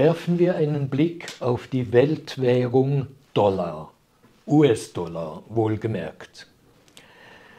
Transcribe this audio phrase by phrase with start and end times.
[0.00, 3.92] Werfen wir einen Blick auf die Weltwährung Dollar,
[4.46, 6.46] US-Dollar wohlgemerkt.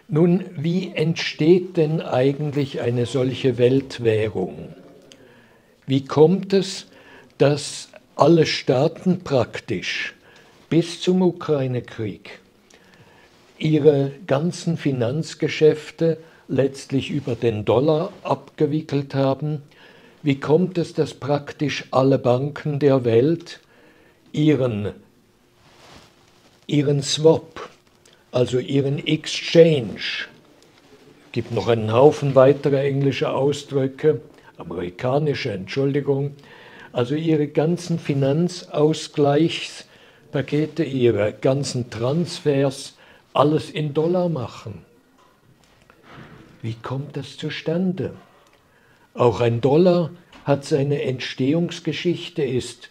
[0.07, 4.73] Nun, wie entsteht denn eigentlich eine solche Weltwährung?
[5.85, 6.87] Wie kommt es,
[7.37, 10.15] dass alle Staaten praktisch
[10.67, 12.39] bis zum Ukraine-Krieg
[13.59, 16.17] ihre ganzen Finanzgeschäfte
[16.47, 19.61] letztlich über den Dollar abgewickelt haben?
[20.23, 23.59] Wie kommt es, dass praktisch alle Banken der Welt
[24.31, 24.93] ihren,
[26.67, 27.69] ihren Swap,
[28.31, 30.27] also ihren Exchange,
[31.31, 34.21] gibt noch einen Haufen weiterer englischer Ausdrücke,
[34.57, 36.35] amerikanische Entschuldigung,
[36.93, 42.93] also ihre ganzen Finanzausgleichspakete, ihre ganzen Transfers,
[43.33, 44.85] alles in Dollar machen.
[46.61, 48.13] Wie kommt das zustande?
[49.13, 50.11] Auch ein Dollar
[50.45, 52.89] hat seine Entstehungsgeschichte, ist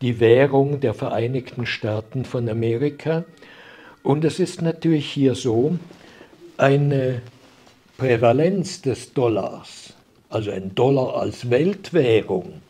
[0.00, 3.24] die Währung der Vereinigten Staaten von Amerika.
[4.02, 5.78] Und es ist natürlich hier so,
[6.56, 7.22] eine
[7.98, 9.94] Prävalenz des Dollars,
[10.28, 12.60] also ein Dollar als Weltwährung,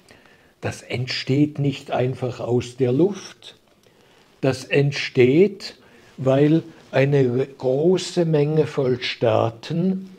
[0.61, 3.57] das entsteht nicht einfach aus der Luft.
[4.41, 5.77] Das entsteht,
[6.17, 10.11] weil eine große Menge voll Staaten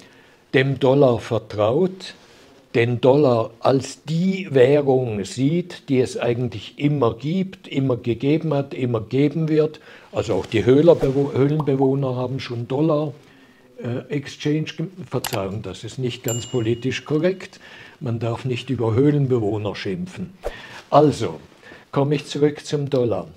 [0.54, 2.16] dem Dollar vertraut,
[2.76, 9.02] den Dollar als die Währung sieht, die es eigentlich immer gibt, immer gegeben hat, immer
[9.02, 9.80] geben wird.
[10.12, 13.14] Also auch die Höhlenbewohner haben schon Dollar
[13.82, 17.60] äh, Exchange, Verzeihung, das ist nicht ganz politisch korrekt.
[18.00, 20.34] Man darf nicht über Höhlenbewohner schimpfen.
[20.90, 21.40] Also,
[21.92, 23.28] komme ich zurück zum Dollar.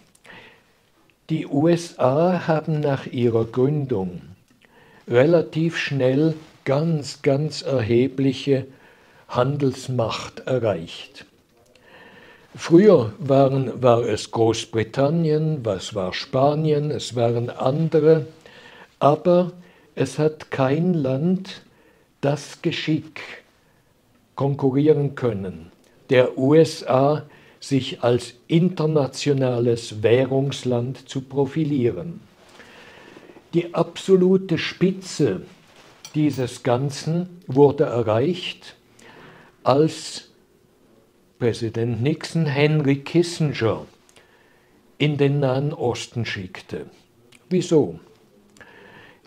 [1.31, 4.21] Die USA haben nach ihrer Gründung
[5.09, 8.67] relativ schnell ganz, ganz erhebliche
[9.35, 11.25] Handelsmacht erreicht.
[12.55, 18.27] Früher waren, war es Großbritannien, was war Spanien, es waren andere,
[18.99, 19.53] aber
[19.95, 21.63] es hat kein Land
[22.21, 23.23] das Geschick
[24.37, 25.73] konkurrieren können,
[26.11, 27.23] der USA
[27.59, 32.21] sich als internationales Währungsland zu profilieren.
[33.55, 35.43] Die absolute Spitze
[36.15, 38.77] dieses Ganzen wurde erreicht
[39.65, 40.29] als
[41.39, 43.87] Präsident Nixon Henry Kissinger
[44.99, 46.87] in den Nahen Osten schickte.
[47.49, 47.99] Wieso?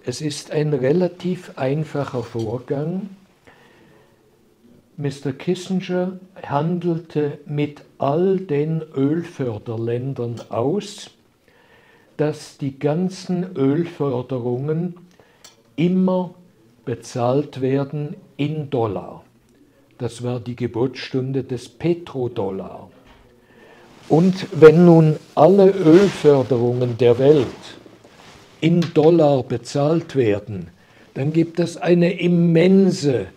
[0.05, 3.09] Es ist ein relativ einfacher Vorgang.
[4.97, 5.33] Mr.
[5.33, 11.11] Kissinger handelte mit all den Ölförderländern aus,
[12.17, 14.95] dass die ganzen Ölförderungen
[15.75, 16.33] immer
[16.85, 19.25] bezahlt werden in Dollar.
[19.97, 22.89] Das war die Geburtsstunde des Petrodollar.
[24.09, 27.47] Und wenn nun alle Ölförderungen der Welt
[28.61, 30.67] in Dollar bezahlt werden,
[31.13, 33.27] dann gibt es eine immense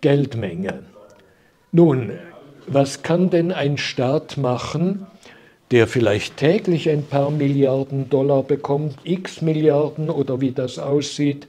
[0.00, 0.84] Geldmenge.
[1.72, 2.12] Nun,
[2.66, 5.06] was kann denn ein Staat machen,
[5.72, 11.48] der vielleicht täglich ein paar Milliarden Dollar bekommt, x Milliarden oder wie das aussieht,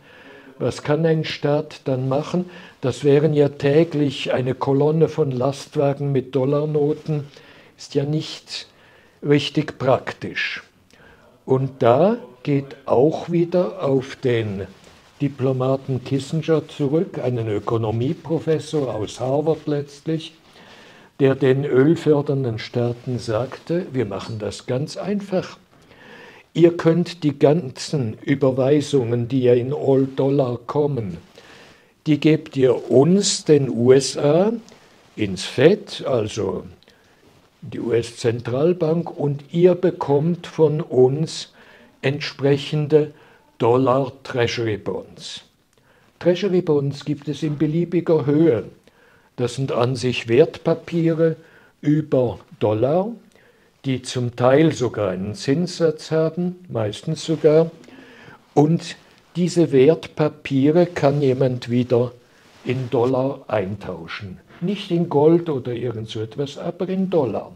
[0.58, 2.50] was kann ein Staat dann machen?
[2.82, 7.26] Das wären ja täglich eine Kolonne von Lastwagen mit Dollarnoten,
[7.78, 8.68] ist ja nicht
[9.22, 10.64] richtig praktisch.
[11.46, 14.68] Und da geht auch wieder auf den
[15.22, 20.34] Diplomaten Kissinger zurück, einen Ökonomieprofessor aus Harvard letztlich,
[21.20, 25.58] der den ölfördernden Staaten sagte, wir machen das ganz einfach.
[26.56, 31.18] Ihr könnt die ganzen Überweisungen, die ja in All-Dollar kommen,
[32.08, 34.54] die gebt ihr uns, den USA,
[35.18, 36.64] ins FED, also
[37.62, 41.52] die US-Zentralbank, und ihr bekommt von uns
[42.02, 43.12] entsprechende
[43.58, 45.42] Dollar Treasury Bonds.
[46.20, 48.64] Treasury Bonds gibt es in beliebiger Höhe.
[49.36, 51.36] Das sind an sich Wertpapiere
[51.82, 53.12] über Dollar
[53.86, 57.72] die zum Teil sogar einen Zinssatz haben, meistens sogar.
[58.54, 58.98] Und
[59.36, 62.12] diese Wertpapiere kann jemand wieder
[62.64, 64.40] in Dollar eintauschen.
[64.62, 67.52] Nicht in Gold oder irgend so etwas, aber in Dollar.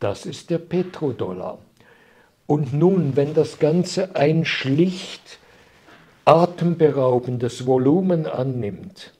[0.00, 1.58] Das ist der Petrodollar.
[2.46, 5.38] Und nun, wenn das Ganze ein schlicht
[6.24, 9.12] atemberaubendes Volumen annimmt,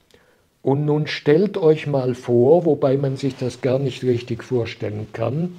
[0.61, 5.55] und nun stellt euch mal vor, wobei man sich das gar nicht richtig vorstellen kann,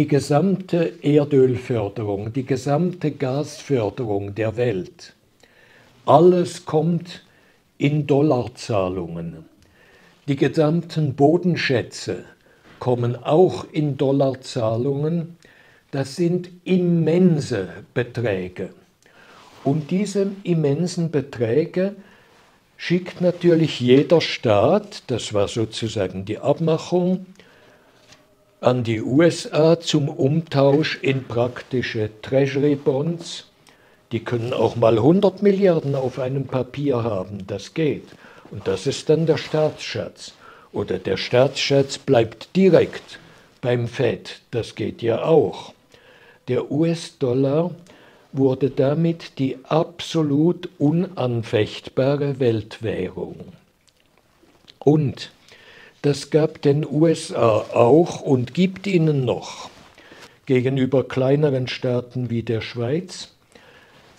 [0.00, 5.12] die gesamte Erdölförderung, die gesamte Gasförderung der Welt,
[6.06, 7.22] alles kommt
[7.76, 9.44] in Dollarzahlungen.
[10.26, 12.24] Die gesamten Bodenschätze,
[12.78, 15.36] kommen auch in Dollarzahlungen.
[15.90, 18.70] Das sind immense Beträge.
[19.64, 21.94] Und diese immensen Beträge
[22.78, 27.26] schickt natürlich jeder Staat, das war sozusagen die Abmachung,
[28.60, 33.46] an die USA zum Umtausch in praktische Treasury Bonds.
[34.12, 38.04] Die können auch mal 100 Milliarden auf einem Papier haben, das geht.
[38.50, 40.32] Und das ist dann der Staatsschatz.
[40.72, 43.18] Oder der Staatsschatz bleibt direkt
[43.62, 45.72] beim Fed, das geht ja auch.
[46.48, 47.70] Der US-Dollar
[48.32, 53.36] wurde damit die absolut unanfechtbare Weltwährung.
[54.78, 55.30] Und
[56.02, 59.70] das gab den USA auch und gibt ihnen noch
[60.46, 63.34] gegenüber kleineren Staaten wie der Schweiz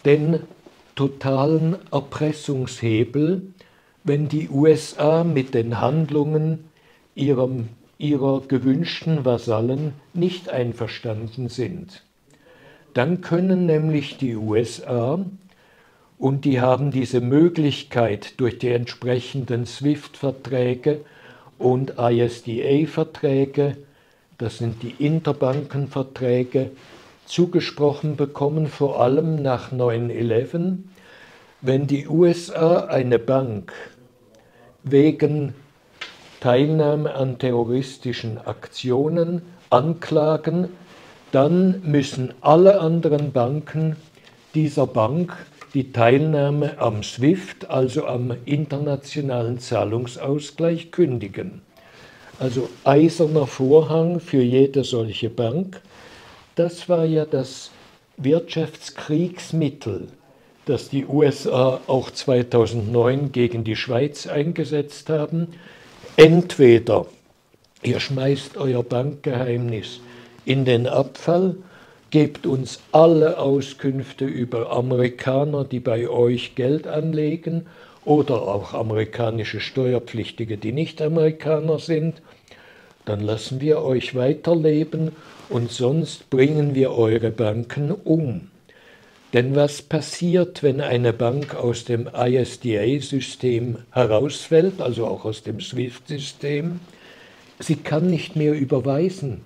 [0.05, 0.41] den
[0.95, 3.41] totalen Erpressungshebel,
[4.03, 6.65] wenn die USA mit den Handlungen
[7.15, 12.03] ihrem, ihrer gewünschten Vasallen nicht einverstanden sind.
[12.93, 15.25] Dann können nämlich die USA,
[16.17, 21.01] und die haben diese Möglichkeit durch die entsprechenden SWIFT-Verträge
[21.61, 23.77] und ISDA-Verträge,
[24.37, 26.71] das sind die Interbankenverträge,
[27.25, 30.79] zugesprochen bekommen, vor allem nach 9-11,
[31.61, 33.71] wenn die USA eine Bank
[34.83, 35.53] wegen
[36.39, 40.69] Teilnahme an terroristischen Aktionen anklagen,
[41.31, 43.95] dann müssen alle anderen Banken
[44.55, 45.37] dieser Bank
[45.73, 51.61] die Teilnahme am SWIFT, also am internationalen Zahlungsausgleich, kündigen.
[52.39, 55.81] Also eiserner Vorhang für jede solche Bank.
[56.55, 57.71] Das war ja das
[58.17, 60.07] Wirtschaftskriegsmittel,
[60.65, 65.47] das die USA auch 2009 gegen die Schweiz eingesetzt haben.
[66.17, 67.05] Entweder
[67.83, 70.01] ihr schmeißt euer Bankgeheimnis
[70.43, 71.55] in den Abfall,
[72.11, 77.65] gebt uns alle Auskünfte über Amerikaner, die bei euch Geld anlegen
[78.03, 82.21] oder auch amerikanische Steuerpflichtige, die nicht Amerikaner sind,
[83.05, 85.11] dann lassen wir euch weiterleben
[85.49, 88.49] und sonst bringen wir eure Banken um.
[89.33, 96.81] Denn was passiert, wenn eine Bank aus dem ISDA-System herausfällt, also auch aus dem SWIFT-System?
[97.59, 99.41] Sie kann nicht mehr überweisen.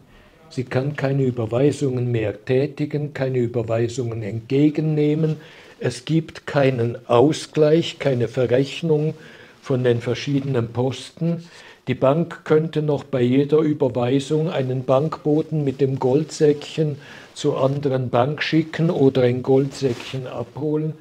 [0.50, 5.38] Sie kann keine Überweisungen mehr tätigen, keine Überweisungen entgegennehmen.
[5.80, 9.14] Es gibt keinen Ausgleich, keine Verrechnung
[9.62, 11.44] von den verschiedenen Posten.
[11.88, 16.98] Die Bank könnte noch bei jeder Überweisung einen Bankboten mit dem Goldsäckchen
[17.34, 20.94] zur anderen Bank schicken oder ein Goldsäckchen abholen.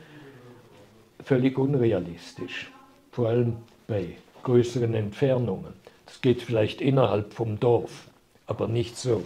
[1.24, 2.70] Völlig unrealistisch,
[3.12, 3.56] vor allem
[3.86, 4.08] bei
[4.42, 5.72] größeren Entfernungen.
[6.04, 8.08] Das geht vielleicht innerhalb vom Dorf,
[8.46, 9.22] aber nicht so.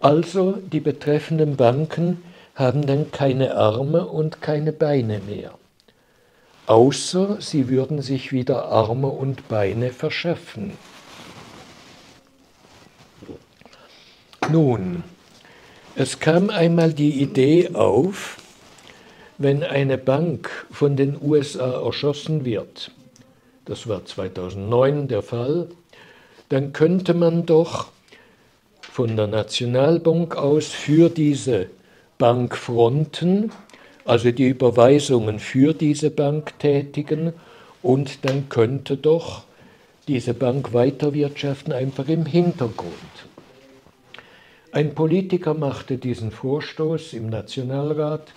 [0.00, 2.22] Also die betreffenden Banken
[2.54, 5.52] haben dann keine Arme und keine Beine mehr.
[6.66, 10.72] Außer sie würden sich wieder Arme und Beine verschaffen.
[14.50, 15.04] Nun,
[15.96, 18.38] es kam einmal die Idee auf,
[19.38, 22.90] wenn eine Bank von den USA erschossen wird,
[23.64, 25.68] das war 2009 der Fall,
[26.48, 27.88] dann könnte man doch
[29.00, 31.68] von der Nationalbank aus für diese
[32.18, 33.50] Bank fronten,
[34.04, 37.32] also die Überweisungen für diese Bank tätigen
[37.80, 39.44] und dann könnte doch
[40.06, 42.92] diese Bank weiterwirtschaften einfach im Hintergrund.
[44.70, 48.34] Ein Politiker machte diesen Vorstoß im Nationalrat.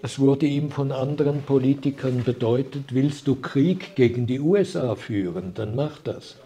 [0.00, 5.74] Es wurde ihm von anderen Politikern bedeutet, willst du Krieg gegen die USA führen, dann
[5.74, 6.36] mach das.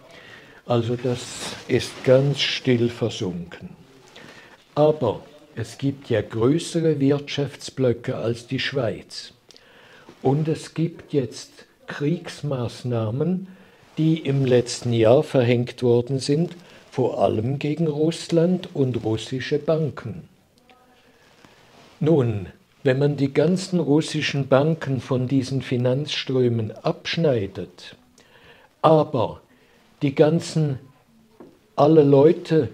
[0.65, 3.69] Also das ist ganz still versunken.
[4.75, 5.21] Aber
[5.55, 9.33] es gibt ja größere Wirtschaftsblöcke als die Schweiz.
[10.21, 11.51] Und es gibt jetzt
[11.87, 13.47] Kriegsmaßnahmen,
[13.97, 16.55] die im letzten Jahr verhängt worden sind,
[16.89, 20.29] vor allem gegen Russland und russische Banken.
[21.99, 22.47] Nun,
[22.83, 27.95] wenn man die ganzen russischen Banken von diesen Finanzströmen abschneidet,
[28.81, 29.41] aber
[30.03, 30.79] die ganzen,
[31.75, 32.69] alle Leute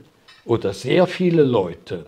[0.45, 2.07] oder sehr viele Leute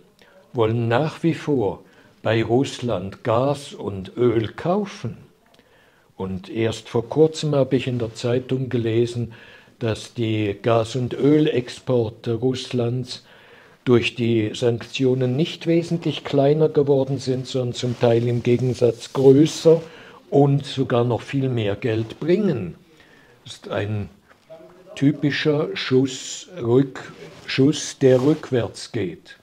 [0.51, 1.83] wollen nach wie vor
[2.23, 5.17] bei Russland Gas und Öl kaufen.
[6.17, 9.33] Und erst vor kurzem habe ich in der Zeitung gelesen,
[9.79, 13.23] dass die Gas- und Ölexporte Russlands
[13.85, 19.81] durch die Sanktionen nicht wesentlich kleiner geworden sind, sondern zum Teil im Gegensatz größer
[20.29, 22.75] und sogar noch viel mehr Geld bringen.
[23.43, 24.09] Das ist ein
[25.01, 27.12] typischer Schuss, Rück,
[27.48, 29.36] Schuss, der rückwärts geht.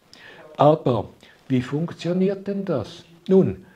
[0.57, 1.09] Aber
[1.49, 3.03] wie funktioniert denn das?
[3.27, 3.67] Nun,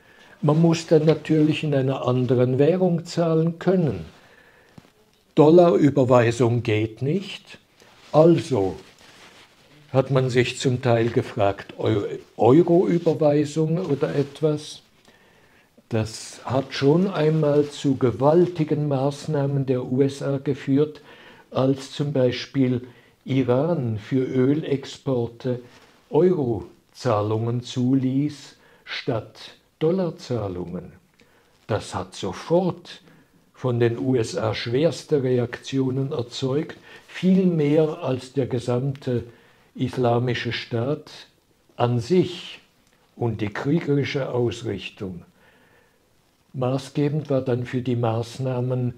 [0.41, 4.05] man muss dann natürlich in einer anderen Währung zahlen können.
[5.35, 7.59] Dollarüberweisung geht nicht.
[8.13, 8.77] Also
[9.91, 11.73] hat man sich zum Teil gefragt,
[12.37, 14.83] Euroüberweisung oder etwas.
[15.89, 21.01] Das hat schon einmal zu gewaltigen Maßnahmen der USA geführt,
[21.55, 22.87] als zum Beispiel
[23.25, 25.61] Iran für Ölexporte
[26.09, 30.93] Eurozahlungen zuließ statt Dollarzahlungen.
[31.67, 33.01] Das hat sofort
[33.53, 39.23] von den USA schwerste Reaktionen erzeugt, viel mehr als der gesamte
[39.75, 41.11] islamische Staat
[41.77, 42.59] an sich
[43.15, 45.23] und die kriegerische Ausrichtung.
[46.53, 48.93] Maßgebend war dann für die Maßnahmen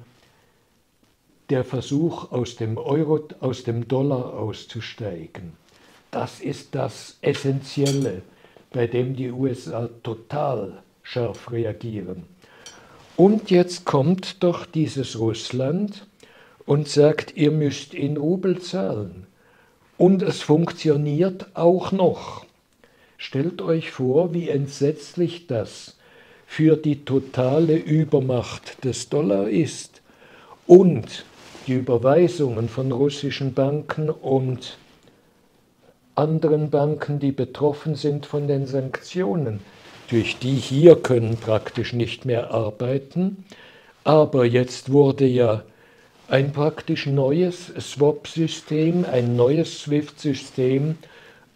[1.49, 5.53] der Versuch, aus dem Euro, aus dem Dollar auszusteigen.
[6.11, 8.21] Das ist das Essentielle,
[8.71, 12.23] bei dem die USA total scharf reagieren.
[13.17, 16.07] Und jetzt kommt doch dieses Russland
[16.65, 19.27] und sagt, ihr müsst in Rubel zahlen.
[19.97, 22.45] Und es funktioniert auch noch.
[23.17, 25.95] Stellt euch vor, wie entsetzlich das
[26.45, 30.01] für die totale Übermacht des Dollar ist
[30.67, 31.25] und
[31.67, 34.77] die Überweisungen von russischen Banken und
[36.15, 39.59] anderen Banken, die betroffen sind von den Sanktionen.
[40.09, 43.43] Durch die hier können praktisch nicht mehr arbeiten.
[44.03, 45.63] Aber jetzt wurde ja
[46.27, 50.97] ein praktisch neues Swap-System, ein neues SWIFT-System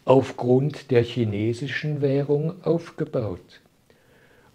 [0.06, 3.62] aufgrund der chinesischen Währung aufgebaut.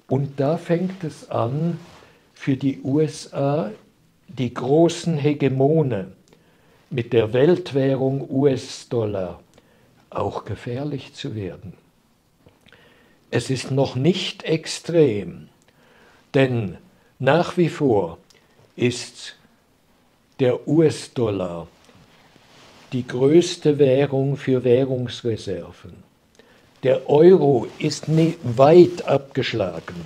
[0.08, 1.78] Und da fängt es an,
[2.34, 3.70] für die USA,
[4.28, 6.12] die großen Hegemone
[6.90, 9.40] mit der Weltwährung US-Dollar,
[10.10, 11.74] auch gefährlich zu werden.
[13.30, 15.48] Es ist noch nicht extrem,
[16.34, 16.78] denn
[17.18, 18.18] nach wie vor
[18.76, 19.36] ist
[20.40, 21.66] der US-Dollar
[22.92, 25.94] die größte Währung für Währungsreserven.
[26.84, 29.96] Der Euro ist weit abgeschlagen,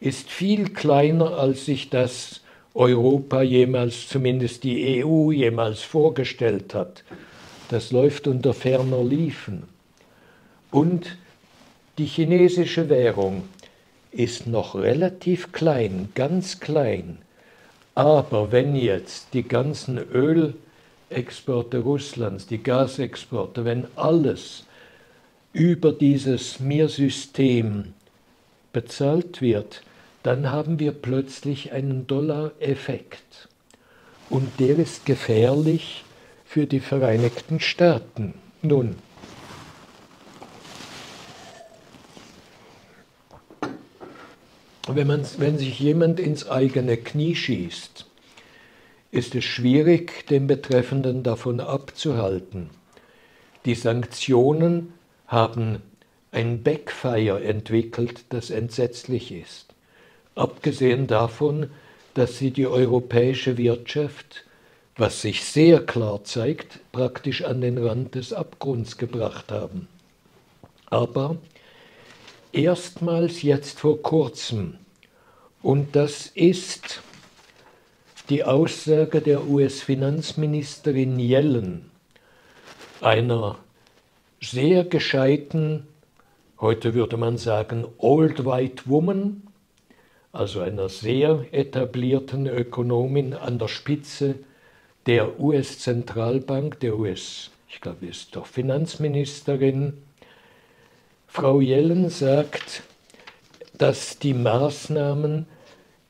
[0.00, 2.41] ist viel kleiner, als sich das
[2.74, 7.04] Europa jemals, zumindest die EU jemals vorgestellt hat.
[7.68, 9.64] Das läuft unter ferner Liefen.
[10.70, 11.16] Und
[11.98, 13.44] die chinesische Währung
[14.10, 17.18] ist noch relativ klein, ganz klein
[17.94, 24.64] aber wenn jetzt die ganzen Ölexporte Russlands, die Gasexporte, wenn alles
[25.52, 27.92] über dieses Mir-System
[28.72, 29.82] bezahlt wird,
[30.22, 33.48] dann haben wir plötzlich einen Dollar-Effekt.
[34.30, 36.04] Und der ist gefährlich
[36.44, 38.34] für die Vereinigten Staaten.
[38.62, 38.96] Nun,
[44.88, 48.06] wenn, man, wenn sich jemand ins eigene Knie schießt,
[49.10, 52.70] ist es schwierig, den Betreffenden davon abzuhalten.
[53.64, 54.94] Die Sanktionen
[55.26, 55.82] haben
[56.30, 59.71] ein Backfire entwickelt, das entsetzlich ist.
[60.34, 61.70] Abgesehen davon,
[62.14, 64.44] dass sie die europäische Wirtschaft,
[64.96, 69.88] was sich sehr klar zeigt, praktisch an den Rand des Abgrunds gebracht haben.
[70.86, 71.36] Aber
[72.52, 74.76] erstmals jetzt vor kurzem,
[75.62, 77.02] und das ist
[78.28, 81.90] die Aussage der US-Finanzministerin Yellen,
[83.00, 83.58] einer
[84.40, 85.86] sehr gescheiten,
[86.60, 89.42] heute würde man sagen, Old White Woman,
[90.32, 94.36] also einer sehr etablierten Ökonomin an der Spitze
[95.06, 99.94] der US-Zentralbank, der US, ich glaube, ist doch Finanzministerin,
[101.26, 102.82] Frau Yellen sagt,
[103.78, 105.46] dass die Maßnahmen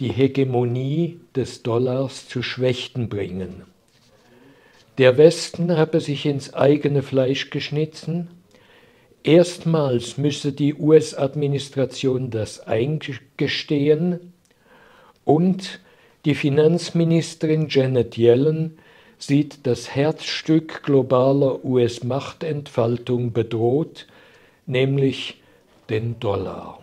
[0.01, 3.63] die Hegemonie des Dollars zu Schwächten bringen.
[4.99, 8.29] Der Westen habe sich ins eigene Fleisch geschnitten.
[9.25, 14.33] Erstmals müsse die US-Administration das eingestehen
[15.25, 15.81] und
[16.25, 18.79] die Finanzministerin Janet Yellen
[19.19, 24.07] sieht das Herzstück globaler US-Machtentfaltung bedroht
[24.67, 25.41] nämlich
[25.91, 26.81] den Dollar.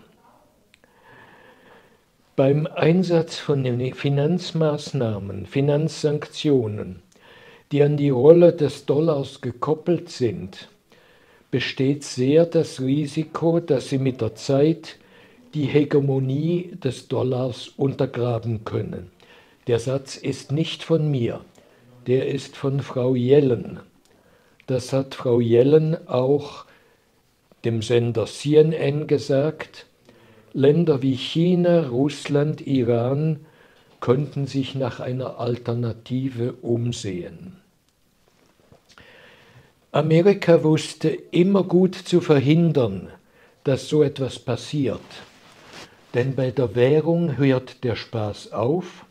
[2.35, 7.01] Beim Einsatz von Finanzmaßnahmen, Finanzsanktionen,
[7.73, 10.69] die an die Rolle des Dollars gekoppelt sind,
[11.51, 14.97] besteht sehr das Risiko, dass sie mit der Zeit
[15.53, 19.09] die Hegemonie des Dollars untergraben können.
[19.67, 21.41] Der Satz ist nicht von mir,
[22.07, 23.79] der ist von Frau Yellen.
[24.67, 26.65] Das hat Frau Yellen auch
[27.65, 29.87] dem Sender CNN gesagt.
[30.53, 33.41] Länder wie China, Russland, Iran
[33.99, 37.58] könnten sich nach einer Alternative umsehen.
[39.91, 43.09] Amerika wusste immer gut zu verhindern,
[43.63, 45.01] dass so etwas passiert.
[46.13, 49.05] Denn bei der Währung hört der Spaß auf.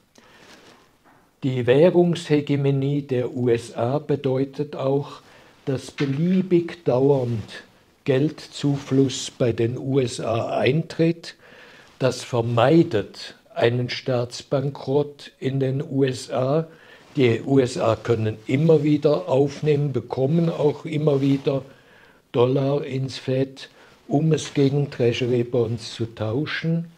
[1.43, 5.21] Die Währungshegemonie der USA bedeutet auch,
[5.65, 7.65] dass beliebig dauernd
[8.05, 11.35] Geldzufluss bei den USA eintritt.
[11.99, 16.69] Das vermeidet einen Staatsbankrott in den USA.
[17.19, 21.65] Die USA können immer wieder aufnehmen, bekommen auch immer wieder
[22.31, 23.71] Dollar ins Fed,
[24.07, 26.93] um es gegen Treasury Bonds zu tauschen,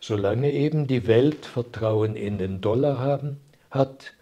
[0.00, 3.36] solange eben die Welt Vertrauen in den Dollar haben,
[3.70, 4.14] hat.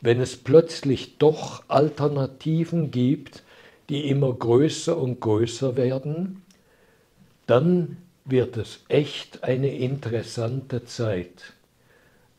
[0.00, 3.44] Wenn es plötzlich doch Alternativen gibt,
[3.88, 6.42] die immer größer und größer werden,
[7.46, 11.52] dann wird es echt eine interessante Zeit.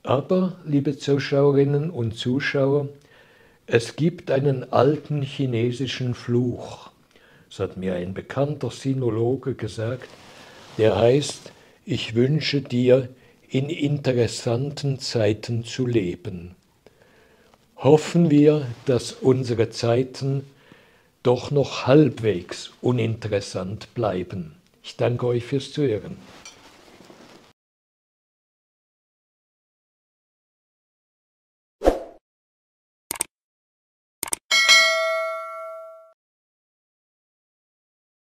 [0.08, 2.88] Aber, liebe Zuschauerinnen und Zuschauer,
[3.66, 6.92] es gibt einen alten chinesischen Fluch,
[7.50, 10.08] das hat mir ein bekannter Sinologe gesagt,
[10.78, 11.52] der heißt,
[11.84, 13.10] ich wünsche dir,
[13.50, 16.56] in interessanten Zeiten zu leben.
[17.76, 20.46] Hoffen wir, dass unsere Zeiten
[21.22, 24.56] doch noch halbwegs uninteressant bleiben.
[24.84, 26.16] Ich danke euch fürs Zuhören.